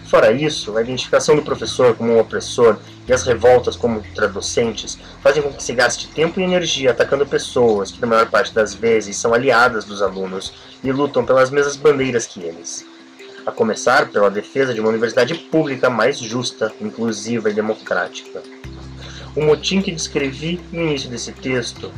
Fora 0.06 0.32
isso, 0.32 0.76
a 0.76 0.82
identificação 0.82 1.36
do 1.36 1.42
professor 1.42 1.94
como 1.94 2.14
um 2.14 2.20
opressor 2.20 2.78
e 3.08 3.12
as 3.12 3.24
revoltas 3.24 3.74
como 3.74 4.02
docentes 4.32 4.98
fazem 5.22 5.42
com 5.42 5.52
que 5.52 5.62
se 5.62 5.72
gaste 5.72 6.08
tempo 6.08 6.38
e 6.38 6.44
energia 6.44 6.90
atacando 6.90 7.26
pessoas 7.26 7.90
que, 7.90 8.00
na 8.00 8.06
maior 8.06 8.30
parte 8.30 8.52
das 8.52 8.74
vezes, 8.74 9.16
são 9.16 9.32
aliadas 9.32 9.84
dos 9.84 10.02
alunos 10.02 10.52
e 10.84 10.92
lutam 10.92 11.24
pelas 11.24 11.50
mesmas 11.50 11.76
bandeiras 11.76 12.26
que 12.26 12.40
eles 12.40 12.84
a 13.48 13.52
começar 13.52 14.10
pela 14.10 14.30
defesa 14.30 14.74
de 14.74 14.80
uma 14.80 14.90
universidade 14.90 15.34
pública 15.34 15.88
mais 15.88 16.18
justa, 16.18 16.70
inclusiva 16.82 17.48
e 17.48 17.54
democrática. 17.54 18.42
O 19.34 19.42
motim 19.42 19.80
que 19.80 19.90
descrevi 19.90 20.60
no 20.70 20.82
início 20.82 21.08
desse 21.08 21.32
texto, 21.32 21.90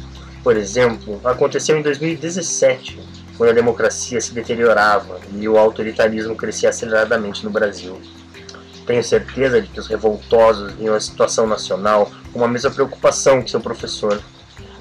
por 0.45 0.57
exemplo, 0.57 1.21
aconteceu 1.25 1.77
em 1.77 1.83
2017, 1.83 3.01
quando 3.37 3.51
a 3.51 3.55
democracia 3.55 4.21
se 4.21 4.33
deteriorava 4.33 5.19
e 5.35 5.49
o 5.49 5.59
autoritarismo 5.59 6.37
crescia 6.37 6.69
aceleradamente 6.69 7.43
no 7.45 7.51
Brasil. 7.51 8.01
Tenho 8.87 9.05
certeza 9.05 9.61
de 9.61 9.69
que 9.69 9.79
os 9.79 9.87
revoltosos 9.87 10.73
viam 10.73 10.95
a 10.95 11.01
situação 11.01 11.47
nacional 11.47 12.11
com 12.33 12.45
a 12.45 12.49
mesma 12.49 12.71
preocupação 12.71 13.43
que 13.43 13.51
seu 13.51 13.61
professor, 13.61 14.21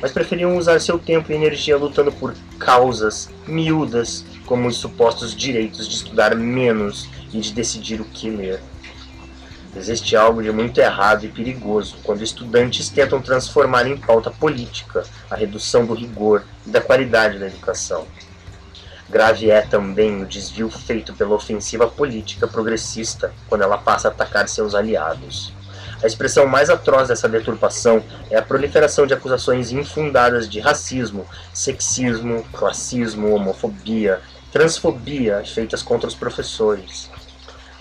mas 0.02 0.12
preferiam 0.12 0.58
usar 0.58 0.80
seu 0.80 0.98
tempo 0.98 1.32
e 1.32 1.36
energia 1.36 1.78
lutando 1.78 2.12
por 2.12 2.34
causas 2.58 3.30
miúdas 3.46 4.24
como 4.46 4.68
os 4.68 4.78
supostos 4.78 5.36
direitos 5.36 5.88
de 5.88 5.96
estudar 5.96 6.36
menos 6.36 7.10
e 7.34 7.40
de 7.40 7.54
decidir 7.54 8.02
o 8.02 8.06
que 8.06 8.30
ler. 8.30 8.60
Existe 9.76 10.16
algo 10.16 10.42
de 10.42 10.52
muito 10.52 10.80
errado 10.80 11.26
e 11.26 11.30
perigoso 11.30 11.98
quando 12.04 12.24
estudantes 12.24 12.90
tentam 12.90 13.22
transformar 13.22 13.86
em 13.86 13.96
pauta 13.96 14.32
política 14.32 15.04
a 15.30 15.36
redução 15.36 15.86
do 15.86 15.94
rigor 15.94 16.44
e 16.66 16.70
da 16.72 16.82
qualidade 16.82 17.38
da 17.38 17.46
educação. 17.46 18.08
Grave 19.10 19.50
é 19.50 19.62
também 19.62 20.22
o 20.22 20.26
desvio 20.26 20.70
feito 20.70 21.14
pela 21.14 21.34
ofensiva 21.34 21.88
política 21.88 22.48
progressista 22.48 23.34
quando 23.48 23.64
ela 23.64 23.78
passa 23.78 24.08
a 24.08 24.12
atacar 24.12 24.48
seus 24.48 24.76
aliados. 24.76 25.52
A 26.04 26.06
expressão 26.06 26.46
mais 26.46 26.70
atroz 26.70 27.08
dessa 27.08 27.28
deturpação 27.28 28.04
é 28.30 28.38
a 28.38 28.42
proliferação 28.42 29.08
de 29.08 29.14
acusações 29.14 29.72
infundadas 29.72 30.48
de 30.48 30.60
racismo, 30.60 31.26
sexismo, 31.54 32.46
classismo, 32.54 33.34
homofobia, 33.34 34.22
transfobia 34.52 35.44
feitas 35.44 35.82
contra 35.82 36.08
os 36.08 36.16
professores. 36.16 37.10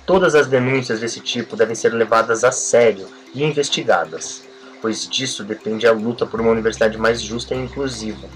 Todas 0.07 0.35
as 0.35 0.47
denúncias 0.47 1.01
desse 1.01 1.21
tipo 1.21 1.55
devem 1.55 1.75
ser 1.75 1.93
levadas 1.93 2.43
a 2.43 2.51
sério 2.51 3.07
e 3.35 3.45
investigadas, 3.45 4.43
pois 4.81 5.07
disso 5.07 5.45
depende 5.45 5.87
a 5.87 5.93
luta 5.93 6.25
por 6.25 6.41
uma 6.41 6.51
universidade 6.51 6.97
mais 6.97 7.21
justa 7.21 7.55
e 7.55 7.59
inclusiva. 7.59 8.27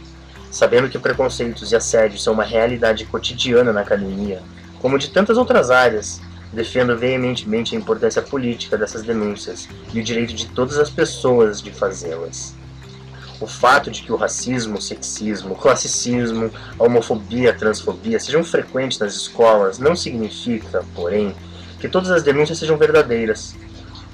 Sabendo 0.53 0.91
que 0.91 0.99
preconceitos 0.99 1.73
e 1.73 1.77
assédios 1.77 2.23
são 2.23 2.35
uma 2.35 2.45
realidade 2.45 3.07
cotidiana 3.07 3.73
na 3.73 3.81
academia, 3.81 4.43
como 4.81 4.99
de 4.99 5.09
tantas 5.09 5.39
outras 5.39 5.71
áreas, 5.71 6.21
defendo 6.53 6.95
veementemente 6.95 7.75
a 7.75 7.79
importância 7.79 8.21
política 8.21 8.77
dessas 8.77 9.03
denúncias 9.03 9.67
e 9.95 9.99
o 9.99 10.05
direito 10.05 10.35
de 10.35 10.47
todas 10.49 10.77
as 10.77 10.91
pessoas 10.91 11.63
de 11.63 11.73
fazê-las. 11.73 12.55
O 13.41 13.47
fato 13.47 13.91
de 13.91 14.03
que 14.03 14.13
o 14.13 14.17
racismo, 14.17 14.77
o 14.77 14.83
sexismo, 14.83 15.55
o 15.55 15.57
classicismo, 15.57 16.51
a 16.79 16.85
homofobia, 16.85 17.51
a 17.51 17.55
transfobia 17.55 18.21
sejam 18.21 18.45
frequentes 18.45 18.99
nas 18.99 19.15
escolas 19.15 19.79
não 19.79 19.97
significa, 19.97 20.85
porém, 20.95 21.35
que 21.81 21.89
todas 21.89 22.11
as 22.11 22.23
denúncias 22.23 22.59
sejam 22.59 22.77
verdadeiras. 22.77 23.57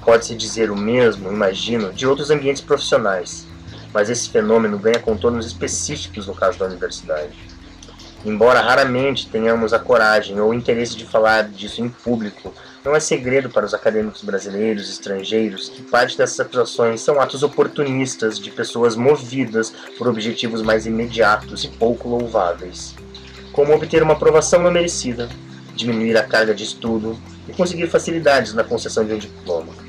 Pode-se 0.05 0.33
dizer 0.35 0.71
o 0.71 0.77
mesmo, 0.77 1.29
imagino, 1.29 1.91
de 1.91 2.07
outros 2.07 2.31
ambientes 2.31 2.61
profissionais, 2.61 3.45
mas 3.93 4.09
esse 4.09 4.29
fenômeno 4.29 4.77
ganha 4.77 4.99
contornos 4.99 5.45
específicos 5.45 6.27
no 6.27 6.35
caso 6.35 6.59
da 6.59 6.65
universidade. 6.65 7.33
Embora 8.25 8.59
raramente 8.59 9.29
tenhamos 9.29 9.71
a 9.73 9.79
coragem 9.79 10.39
ou 10.41 10.49
o 10.49 10.53
interesse 10.53 10.97
de 10.97 11.05
falar 11.05 11.47
disso 11.47 11.81
em 11.81 11.87
público, 11.87 12.53
não 12.83 12.93
é 12.93 12.99
segredo 12.99 13.49
para 13.49 13.65
os 13.65 13.73
acadêmicos 13.73 14.23
brasileiros 14.23 14.87
e 14.87 14.91
estrangeiros 14.91 15.69
que 15.69 15.81
parte 15.83 16.17
dessas 16.17 16.39
acusações 16.39 17.01
são 17.01 17.19
atos 17.21 17.43
oportunistas 17.43 18.37
de 18.37 18.51
pessoas 18.51 18.95
movidas 18.95 19.73
por 19.97 20.07
objetivos 20.07 20.61
mais 20.61 20.85
imediatos 20.85 21.63
e 21.63 21.69
pouco 21.69 22.09
louváveis, 22.09 22.93
como 23.53 23.73
obter 23.73 24.03
uma 24.03 24.13
aprovação 24.13 24.61
não 24.61 24.71
merecida, 24.71 25.29
diminuir 25.73 26.17
a 26.17 26.23
carga 26.23 26.53
de 26.53 26.65
estudo 26.65 27.17
e 27.47 27.53
conseguir 27.53 27.87
facilidades 27.87 28.53
na 28.53 28.65
concessão 28.65 29.05
de 29.05 29.13
um 29.13 29.17
diploma 29.17 29.88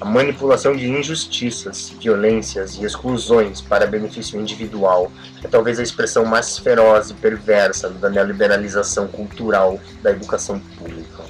a 0.00 0.04
manipulação 0.04 0.76
de 0.76 0.88
injustiças, 0.88 1.92
violências 2.00 2.76
e 2.76 2.84
exclusões 2.84 3.60
para 3.60 3.86
benefício 3.86 4.40
individual 4.40 5.10
é 5.42 5.48
talvez 5.48 5.80
a 5.80 5.82
expressão 5.82 6.24
mais 6.24 6.56
feroz 6.56 7.10
e 7.10 7.14
perversa 7.14 7.88
da 7.88 8.08
neoliberalização 8.08 9.08
cultural 9.08 9.80
da 10.00 10.12
educação 10.12 10.60
pública. 10.78 11.24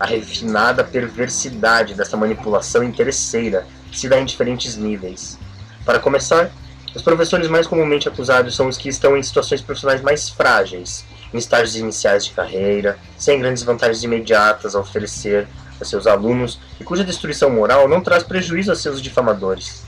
A 0.00 0.06
refinada 0.06 0.82
perversidade 0.82 1.94
dessa 1.94 2.16
manipulação 2.16 2.82
interesseira 2.82 3.66
se 3.92 4.08
dá 4.08 4.18
em 4.18 4.24
diferentes 4.24 4.76
níveis. 4.76 5.38
Para 5.84 5.98
começar, 5.98 6.50
os 6.94 7.02
professores 7.02 7.48
mais 7.48 7.66
comumente 7.66 8.08
acusados 8.08 8.56
são 8.56 8.66
os 8.66 8.78
que 8.78 8.88
estão 8.88 9.14
em 9.14 9.22
situações 9.22 9.60
profissionais 9.60 10.00
mais 10.00 10.30
frágeis, 10.30 11.04
em 11.32 11.36
estágios 11.36 11.76
iniciais 11.76 12.24
de 12.24 12.32
carreira, 12.32 12.98
sem 13.18 13.38
grandes 13.38 13.62
vantagens 13.62 14.02
imediatas 14.02 14.74
a 14.74 14.80
oferecer 14.80 15.46
a 15.80 15.84
seus 15.84 16.06
alunos 16.06 16.58
e 16.80 16.84
cuja 16.84 17.04
destruição 17.04 17.50
moral 17.50 17.88
não 17.88 18.00
traz 18.00 18.22
prejuízo 18.22 18.72
a 18.72 18.76
seus 18.76 19.00
difamadores. 19.00 19.84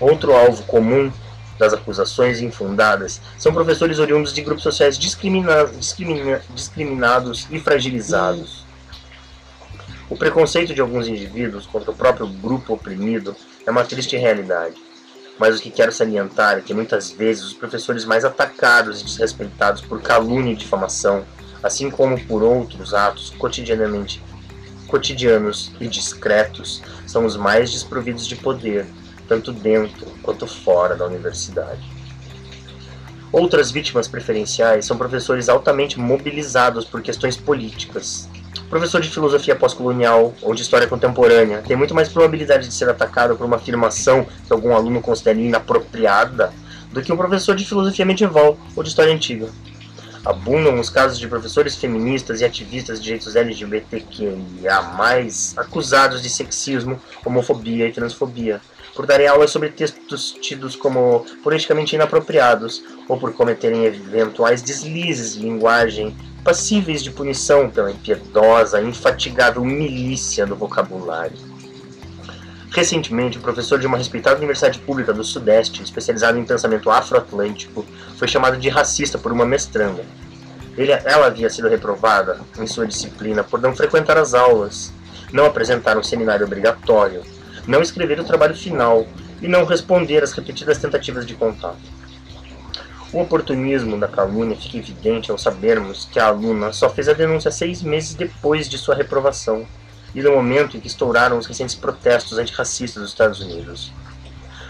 Outro 0.00 0.34
alvo 0.34 0.62
comum 0.64 1.10
das 1.58 1.72
acusações 1.72 2.40
infundadas 2.40 3.20
são 3.38 3.52
professores 3.52 3.98
oriundos 3.98 4.32
de 4.32 4.42
grupos 4.42 4.62
sociais 4.62 4.98
discrimina 4.98 5.64
discrimina 5.66 6.42
discriminados 6.54 7.46
e 7.50 7.58
fragilizados. 7.58 8.64
O 10.08 10.16
preconceito 10.16 10.74
de 10.74 10.80
alguns 10.80 11.08
indivíduos 11.08 11.66
contra 11.66 11.90
o 11.90 11.94
próprio 11.94 12.28
grupo 12.28 12.74
oprimido 12.74 13.34
é 13.66 13.70
uma 13.70 13.84
triste 13.84 14.16
realidade. 14.16 14.76
Mas 15.38 15.58
o 15.58 15.62
que 15.62 15.70
quero 15.70 15.92
salientar 15.92 16.58
é 16.58 16.60
que 16.60 16.72
muitas 16.72 17.10
vezes 17.10 17.44
os 17.44 17.52
professores 17.52 18.04
mais 18.04 18.24
atacados 18.24 19.00
e 19.00 19.04
desrespeitados 19.04 19.82
por 19.82 20.00
calúnia 20.00 20.52
e 20.52 20.56
difamação, 20.56 21.24
assim 21.62 21.90
como 21.90 22.18
por 22.24 22.42
outros 22.42 22.94
atos 22.94 23.30
cotidianamente 23.30 24.22
cotidianos 24.86 25.72
e 25.80 25.86
discretos, 25.86 26.82
são 27.06 27.24
os 27.24 27.36
mais 27.36 27.70
desprovidos 27.72 28.26
de 28.26 28.36
poder, 28.36 28.86
tanto 29.28 29.52
dentro 29.52 30.06
quanto 30.22 30.46
fora 30.46 30.94
da 30.94 31.06
universidade. 31.06 31.96
Outras 33.32 33.70
vítimas 33.70 34.08
preferenciais 34.08 34.86
são 34.86 34.96
professores 34.96 35.48
altamente 35.48 35.98
mobilizados 35.98 36.84
por 36.84 37.02
questões 37.02 37.36
políticas. 37.36 38.28
Professor 38.70 39.00
de 39.00 39.10
filosofia 39.10 39.54
pós-colonial 39.54 40.34
ou 40.42 40.54
de 40.54 40.62
história 40.62 40.86
contemporânea 40.86 41.62
tem 41.66 41.76
muito 41.76 41.94
mais 41.94 42.08
probabilidade 42.08 42.66
de 42.66 42.74
ser 42.74 42.88
atacado 42.88 43.36
por 43.36 43.44
uma 43.44 43.56
afirmação 43.56 44.26
que 44.46 44.52
algum 44.52 44.74
aluno 44.74 45.00
considere 45.00 45.46
inapropriada 45.46 46.52
do 46.92 47.02
que 47.02 47.12
um 47.12 47.16
professor 47.16 47.54
de 47.54 47.66
filosofia 47.66 48.04
medieval 48.04 48.58
ou 48.74 48.82
de 48.82 48.88
história 48.88 49.12
antiga. 49.12 49.48
Abundam 50.26 50.80
os 50.80 50.90
casos 50.90 51.20
de 51.20 51.28
professores 51.28 51.76
feministas 51.76 52.40
e 52.40 52.44
ativistas 52.44 52.98
de 52.98 53.04
direitos 53.04 53.36
LGBTQIA+, 53.36 54.80
acusados 55.56 56.20
de 56.20 56.28
sexismo, 56.28 57.00
homofobia 57.24 57.86
e 57.86 57.92
transfobia, 57.92 58.60
por 58.96 59.06
darem 59.06 59.28
aulas 59.28 59.52
sobre 59.52 59.68
textos 59.68 60.32
tidos 60.32 60.74
como 60.74 61.24
politicamente 61.44 61.94
inapropriados 61.94 62.82
ou 63.08 63.16
por 63.16 63.34
cometerem 63.34 63.84
eventuais 63.84 64.62
deslizes 64.62 65.34
de 65.34 65.42
linguagem 65.42 66.16
passíveis 66.42 67.04
de 67.04 67.12
punição 67.12 67.70
pela 67.70 67.92
impiedosa, 67.92 68.82
infatigável 68.82 69.64
milícia 69.64 70.44
do 70.44 70.56
vocabulário. 70.56 71.38
Recentemente, 72.70 73.38
um 73.38 73.40
professor 73.40 73.78
de 73.78 73.86
uma 73.86 73.96
respeitada 73.96 74.36
universidade 74.36 74.78
pública 74.80 75.12
do 75.12 75.24
Sudeste, 75.24 75.82
especializado 75.82 76.38
em 76.38 76.44
pensamento 76.44 76.90
afroatlântico, 76.90 77.86
foi 78.16 78.28
chamado 78.28 78.56
de 78.56 78.68
racista 78.68 79.18
por 79.18 79.32
uma 79.32 79.46
mestranda. 79.46 80.04
Ele, 80.76 80.92
ela 80.92 81.26
havia 81.26 81.48
sido 81.48 81.68
reprovada 81.68 82.38
em 82.58 82.66
sua 82.66 82.86
disciplina 82.86 83.42
por 83.42 83.60
não 83.60 83.74
frequentar 83.74 84.18
as 84.18 84.34
aulas, 84.34 84.92
não 85.32 85.46
apresentar 85.46 85.96
um 85.96 86.02
seminário 86.02 86.44
obrigatório, 86.44 87.22
não 87.66 87.80
escrever 87.80 88.20
o 88.20 88.24
trabalho 88.24 88.54
final 88.54 89.06
e 89.40 89.48
não 89.48 89.64
responder 89.64 90.22
às 90.22 90.32
repetidas 90.32 90.78
tentativas 90.78 91.26
de 91.26 91.34
contato. 91.34 91.78
O 93.12 93.20
oportunismo 93.20 93.98
da 93.98 94.08
calúnia 94.08 94.56
fica 94.56 94.76
evidente 94.76 95.30
ao 95.30 95.38
sabermos 95.38 96.06
que 96.12 96.18
a 96.18 96.26
aluna 96.26 96.72
só 96.72 96.90
fez 96.90 97.08
a 97.08 97.14
denúncia 97.14 97.50
seis 97.50 97.80
meses 97.80 98.14
depois 98.14 98.68
de 98.68 98.76
sua 98.76 98.94
reprovação 98.94 99.66
e 100.16 100.22
no 100.22 100.32
momento 100.32 100.76
em 100.76 100.80
que 100.80 100.88
estouraram 100.88 101.38
os 101.38 101.46
recentes 101.46 101.76
protestos 101.76 102.38
antirracistas 102.38 103.00
dos 103.00 103.12
Estados 103.12 103.40
Unidos. 103.40 103.92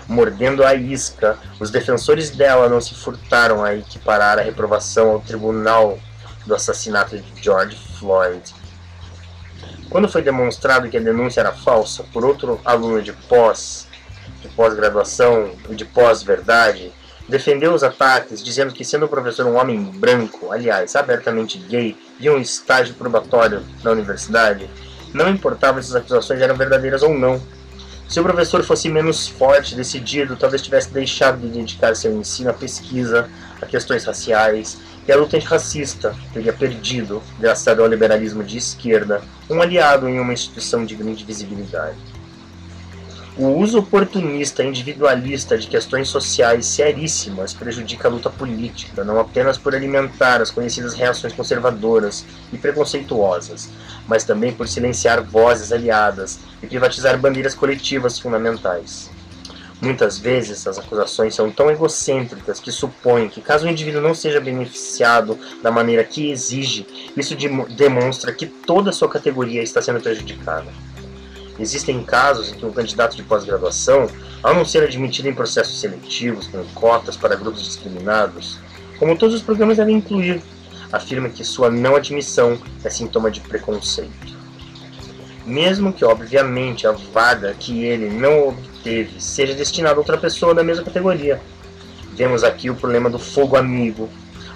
Mordendo 0.07 0.62
a 0.62 0.75
isca, 0.75 1.38
os 1.59 1.71
defensores 1.71 2.29
dela 2.29 2.68
não 2.68 2.83
se 2.83 2.94
furtaram 2.94 3.64
a 3.64 3.75
equiparar 3.75 4.38
a 4.38 4.42
reprovação 4.42 5.12
ao 5.12 5.21
tribunal 5.21 5.99
do 6.44 6.55
assassinato 6.55 7.16
de 7.16 7.42
George 7.42 7.77
Floyd 7.99 8.55
quando 9.88 10.09
foi 10.09 10.21
demonstrado 10.21 10.88
que 10.88 10.97
a 10.97 11.01
denúncia 11.01 11.40
era 11.40 11.53
falsa 11.53 12.05
por 12.12 12.25
outro 12.25 12.61
aluno 12.64 13.01
de 13.01 13.12
pós, 13.12 13.87
de 14.42 14.49
pós-graduação 14.49 15.53
e 15.71 15.75
de 15.75 15.85
pós-verdade, 15.85 16.92
defendeu 17.29 17.73
os 17.73 17.83
ataques, 17.83 18.42
dizendo 18.42 18.73
que 18.73 18.85
sendo 18.85 19.07
o 19.07 19.09
professor 19.09 19.47
um 19.47 19.57
homem 19.57 19.81
branco, 19.81 20.53
aliás, 20.53 20.94
abertamente 20.97 21.59
gay, 21.59 21.97
de 22.18 22.29
um 22.29 22.38
estágio 22.38 22.94
probatório 22.94 23.64
na 23.83 23.90
universidade, 23.92 24.68
não 25.16 25.31
importava 25.31 25.83
se 25.83 25.88
as 25.88 25.96
acusações 25.96 26.40
eram 26.40 26.55
verdadeiras 26.55 27.02
ou 27.02 27.16
não. 27.18 27.40
Se 28.09 28.20
o 28.20 28.22
professor 28.22 28.62
fosse 28.62 28.88
menos 28.88 29.26
forte, 29.26 29.74
decidido, 29.74 30.37
talvez 30.37 30.62
tivesse 30.62 30.90
deixado 30.90 31.40
de 31.40 31.48
dedicar 31.48 31.96
seu 31.96 32.12
ensino 32.16 32.50
à 32.50 32.52
pesquisa, 32.52 33.29
a 33.61 33.66
questões 33.66 34.05
raciais 34.05 34.79
e 35.09 35.11
a 35.11 35.16
luta 35.16 35.37
antirracista 35.37 36.14
teria 36.33 36.52
perdido, 36.52 37.20
graças 37.40 37.66
ao 37.66 37.87
liberalismo 37.87 38.44
de 38.44 38.59
esquerda, 38.59 39.22
um 39.50 39.61
aliado 39.61 40.09
em 40.09 40.20
uma 40.20 40.33
instituição 40.33 40.85
de 40.85 40.94
grande 40.94 41.24
visibilidade. 41.24 41.96
O 43.38 43.49
uso 43.49 43.81
oportunista 43.81 44.62
e 44.62 44.68
individualista 44.68 45.59
de 45.59 45.66
questões 45.66 46.09
sociais 46.09 46.64
seríssimas 46.64 47.53
prejudica 47.53 48.09
a 48.09 48.11
luta 48.11 48.31
política, 48.31 49.05
não 49.05 49.20
apenas 49.20 49.59
por 49.59 49.75
alimentar 49.75 50.40
as 50.40 50.51
conhecidas 50.51 50.94
reações 50.94 51.35
conservadoras 51.35 52.25
e 52.51 52.57
preconceituosas, 52.57 53.68
mas 54.09 54.25
também 54.25 54.55
por 54.55 54.66
silenciar 54.66 55.22
vozes 55.22 55.70
aliadas 55.70 56.38
e 56.62 56.66
privatizar 56.66 57.18
bandeiras 57.18 57.55
coletivas 57.55 58.18
fundamentais. 58.18 59.11
Muitas 59.83 60.16
vezes 60.16 60.66
as 60.66 60.79
acusações 60.79 61.35
são 61.35 61.51
tão 61.51 61.70
egocêntricas 61.70 62.59
que 62.59 62.72
supõem 62.72 63.29
que, 63.29 63.42
caso 63.42 63.66
o 63.66 63.70
indivíduo 63.70 64.01
não 64.01 64.14
seja 64.14 64.40
beneficiado 64.40 65.38
da 65.62 65.70
maneira 65.70 66.03
que 66.03 66.31
exige, 66.31 66.87
isso 67.14 67.37
demonstra 67.77 68.33
que 68.33 68.46
toda 68.46 68.88
a 68.88 68.92
sua 68.94 69.11
categoria 69.11 69.62
está 69.62 69.83
sendo 69.83 70.01
prejudicada. 70.01 70.72
Existem 71.59 72.03
casos 72.03 72.51
em 72.51 72.55
que 72.55 72.66
um 72.66 72.73
candidato 72.73 73.16
de 73.16 73.23
pós-graduação, 73.23 74.09
ao 74.42 74.55
não 74.55 74.64
ser 74.64 74.83
admitido 74.83 75.29
em 75.29 75.35
processos 75.35 75.81
seletivos 75.81 76.47
com 76.47 76.62
cotas 76.75 77.16
para 77.16 77.35
grupos 77.35 77.64
discriminados, 77.64 78.59
como 78.99 79.16
todos 79.16 79.35
os 79.35 79.42
programas 79.42 79.79
devem 79.79 79.97
incluir, 79.97 80.42
afirma 80.92 81.29
que 81.29 81.45
sua 81.45 81.71
não 81.71 81.97
admissão 81.97 82.59
é 82.85 82.90
sintoma 82.90 83.31
de 83.31 83.40
preconceito. 83.40 84.37
Mesmo 85.45 85.92
que, 85.92 86.05
obviamente, 86.05 86.87
a 86.87 86.92
vaga 86.92 87.55
que 87.55 87.85
ele 87.85 88.11
não 88.11 88.57
teve 88.83 89.21
seja 89.21 89.55
destinado 89.55 89.97
a 89.97 89.99
outra 89.99 90.19
pessoa 90.19 90.55
da 90.55 90.64
mesma 90.64 90.85
categoria. 90.85 91.40
Vemos 92.12 92.42
aqui 92.42 92.69
o 92.69 92.75
problema 92.75 93.09
do 93.09 93.19
fogo 93.19 93.57
amigo. 93.57 94.09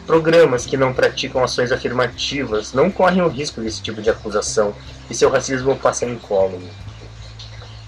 Programas 0.06 0.66
que 0.66 0.76
não 0.76 0.92
praticam 0.92 1.44
ações 1.44 1.70
afirmativas 1.70 2.72
não 2.72 2.90
correm 2.90 3.22
o 3.22 3.28
risco 3.28 3.60
desse 3.60 3.80
tipo 3.80 4.02
de 4.02 4.10
acusação 4.10 4.74
e 5.08 5.14
seu 5.14 5.30
racismo 5.30 5.76
passa 5.76 6.04
incólume. 6.06 6.68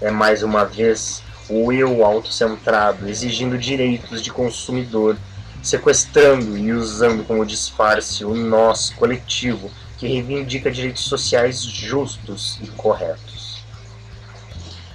É 0.01 0.11
mais 0.11 0.43
uma 0.43 0.65
vez 0.65 1.23
o 1.49 1.71
eu 1.71 2.03
autocentrado, 2.03 3.07
exigindo 3.07 3.57
direitos 3.57 4.21
de 4.21 4.31
consumidor, 4.31 5.17
sequestrando 5.61 6.57
e 6.57 6.71
usando 6.71 7.23
como 7.25 7.45
disfarce 7.45 8.25
o 8.25 8.35
nós 8.35 8.89
coletivo 8.89 9.71
que 9.97 10.07
reivindica 10.07 10.69
direitos 10.69 11.03
sociais 11.03 11.61
justos 11.61 12.59
e 12.61 12.67
corretos. 12.67 13.63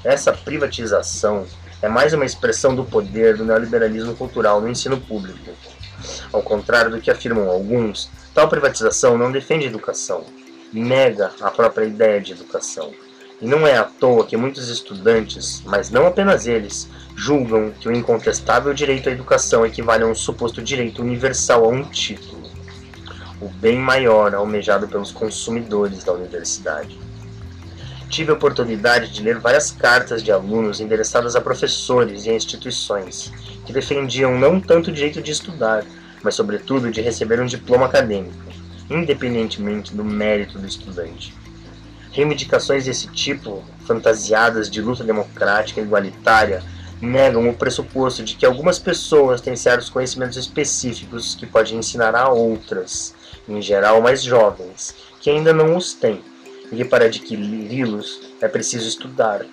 Essa 0.05 0.33
privatização 0.33 1.47
é 1.81 1.89
mais 1.89 2.13
uma 2.13 2.25
expressão 2.25 2.75
do 2.75 2.85
poder 2.85 3.37
do 3.37 3.45
neoliberalismo 3.45 4.15
cultural 4.15 4.61
no 4.61 4.69
ensino 4.69 5.01
público. 5.01 5.53
Ao 6.33 6.43
contrário 6.43 6.91
do 6.91 7.01
que 7.01 7.11
afirmam 7.11 7.49
alguns, 7.49 8.11
tal 8.35 8.49
privatização 8.49 9.17
não 9.17 9.33
defende 9.33 9.67
educação, 9.67 10.25
nega 10.73 11.33
a 11.41 11.51
própria 11.51 11.85
ideia 11.85 12.21
de 12.21 12.33
educação. 12.33 12.93
E 13.41 13.47
não 13.47 13.67
é 13.67 13.77
à 13.77 13.85
toa 13.85 14.27
que 14.27 14.37
muitos 14.37 14.69
estudantes, 14.69 15.63
mas 15.65 15.91
não 15.91 16.07
apenas 16.07 16.47
eles, 16.47 16.89
julgam 17.17 17.73
que 17.79 17.89
o 17.89 17.93
incontestável 17.93 18.75
direito 18.75 19.09
à 19.09 19.13
educação 19.13 19.65
equivale 19.65 20.05
a 20.05 20.07
um 20.07 20.15
suposto 20.15 20.63
direito 20.63 21.03
universal 21.03 21.65
a 21.65 21.69
um 21.69 21.83
título, 21.85 22.51
o 23.41 23.49
bem 23.49 23.79
maior 23.79 24.35
almejado 24.35 24.89
pelos 24.89 25.13
consumidores 25.13 26.03
da 26.03 26.13
universidade 26.13 26.99
tive 28.09 28.31
a 28.31 28.35
oportunidade 28.35 29.13
de 29.13 29.23
ler 29.23 29.39
várias 29.39 29.71
cartas 29.71 30.23
de 30.23 30.33
alunos 30.33 30.81
endereçadas 30.81 31.37
a 31.37 31.41
professores 31.41 32.25
e 32.25 32.31
a 32.31 32.35
instituições, 32.35 33.33
que 33.65 33.73
defendiam 33.73 34.39
não 34.39 34.61
tanto 34.61 34.91
o 34.91 34.93
direito 34.93 35.21
de 35.21 35.31
estudar, 35.31 35.85
mas 36.23 36.35
sobretudo 36.35 36.91
de 36.91 37.01
receber 37.01 37.41
um 37.41 37.47
diploma 37.47 37.87
acadêmico, 37.87 38.37
independentemente 38.89 39.95
do 39.95 40.05
mérito 40.05 40.59
do 40.59 40.67
estudante. 40.67 41.35
Reivindicações 42.19 42.85
desse 42.85 43.07
tipo, 43.07 43.63
fantasiadas 43.87 44.69
de 44.69 44.83
luta 44.83 45.05
democrática 45.05 45.81
e 45.81 45.85
igualitária, 45.85 46.65
negam 47.01 47.49
o 47.49 47.55
pressuposto 47.55 48.25
de 48.25 48.35
que 48.35 48.45
algumas 48.45 48.77
pessoas 48.77 49.41
têm 49.41 49.55
certos 49.55 49.89
conhecimentos 49.89 50.37
específicos 50.37 51.37
que 51.37 51.47
podem 51.47 51.79
ensinar 51.79 52.17
a 52.17 52.29
outras, 52.29 53.15
em 53.49 53.63
geral 53.63 54.03
mais 54.03 54.21
jovens, 54.21 54.97
que 55.21 55.31
ainda 55.31 55.53
não 55.53 55.77
os 55.77 55.95
têm 55.95 56.21
e 56.73 56.79
que 56.79 56.85
para 56.85 57.05
adquiri-los 57.05 58.33
é 58.41 58.49
preciso 58.49 58.89
estudar. 58.89 59.47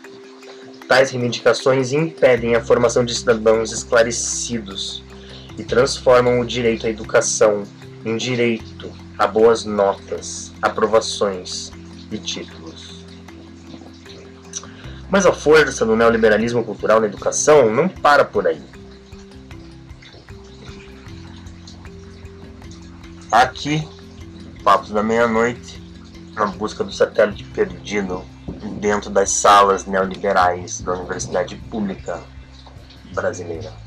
Tais 0.88 1.12
reivindicações 1.12 1.94
impedem 1.94 2.56
a 2.56 2.66
formação 2.66 3.06
de 3.06 3.14
cidadãos 3.14 3.72
esclarecidos 3.72 5.04
e 5.56 5.64
transformam 5.64 6.40
o 6.40 6.46
direito 6.46 6.88
à 6.88 6.90
educação 6.90 7.62
em 8.04 8.18
direito 8.18 8.92
a 9.20 9.28
boas 9.28 9.66
notas, 9.66 10.52
aprovações 10.64 11.75
e 12.12 12.18
títulos. 12.18 13.06
Mas 15.10 15.26
a 15.26 15.32
força 15.32 15.86
do 15.86 15.96
neoliberalismo 15.96 16.64
cultural 16.64 17.00
na 17.00 17.08
educação 17.08 17.74
não 17.74 17.88
para 17.88 18.26
por 18.26 18.48
aí. 18.48 18.62
Aqui, 23.32 23.88
Papos 24.64 24.90
da 24.90 25.04
Meia-Noite, 25.04 25.82
na 26.34 26.48
busca 26.48 26.84
do 26.84 26.92
satélite 26.92 27.44
perdido 27.44 28.24
dentro 28.80 29.10
das 29.10 29.30
salas 29.32 29.86
neoliberais 29.86 30.82
da 30.82 30.94
Universidade 30.94 31.56
Pública 31.56 32.22
Brasileira. 33.14 33.85